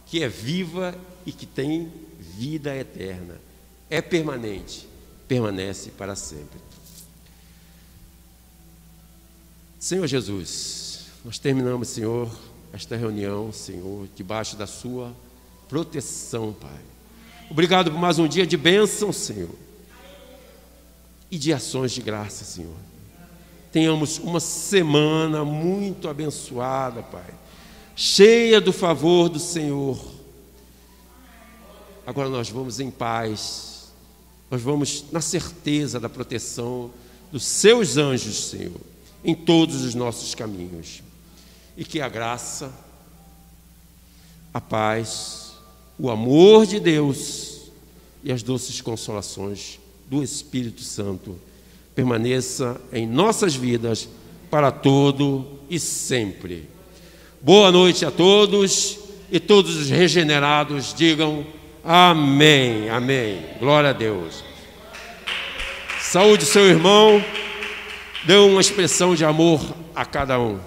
[0.06, 0.94] que é viva
[1.26, 1.90] e que tem
[2.20, 3.40] vida eterna,
[3.90, 4.86] é permanente,
[5.26, 6.60] permanece para sempre.
[9.80, 12.30] Senhor Jesus, nós terminamos, Senhor,
[12.74, 15.16] esta reunião, Senhor, debaixo da Sua
[15.70, 16.95] proteção, Pai.
[17.50, 19.54] Obrigado por mais um dia de bênção, Senhor,
[21.30, 22.76] e de ações de graça, Senhor.
[23.72, 27.34] Tenhamos uma semana muito abençoada, Pai,
[27.96, 30.00] cheia do favor do Senhor.
[32.06, 33.94] Agora nós vamos em paz,
[34.50, 36.90] nós vamos na certeza da proteção
[37.32, 38.82] dos Seus anjos, Senhor,
[39.24, 41.04] em todos os nossos caminhos.
[41.78, 42.72] E que a graça,
[44.54, 45.45] a paz,
[45.98, 47.70] o amor de Deus
[48.24, 49.80] e as doces consolações
[50.10, 51.40] do Espírito Santo
[51.94, 54.10] permaneça em nossas vidas
[54.50, 56.68] para todo e sempre.
[57.42, 59.00] Boa noite a todos
[59.32, 61.46] e todos os regenerados digam
[61.84, 63.40] amém, amém.
[63.60, 64.44] Glória a Deus.
[66.02, 67.24] Saúde seu irmão,
[68.26, 69.62] dê uma expressão de amor
[69.96, 70.60] a cada um.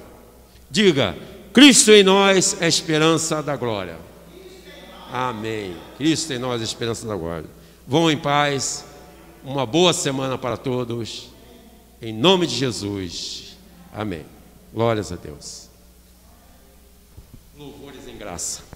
[0.70, 1.16] Diga:
[1.52, 4.07] Cristo em nós é a esperança da glória.
[5.12, 5.76] Amém.
[5.96, 7.48] Cristo em nós a esperança da glória.
[7.86, 8.84] Vão em paz.
[9.42, 11.30] Uma boa semana para todos.
[12.02, 13.56] Em nome de Jesus.
[13.92, 14.24] Amém.
[14.72, 15.68] Glórias a Deus.
[17.56, 18.67] Louvores em graça.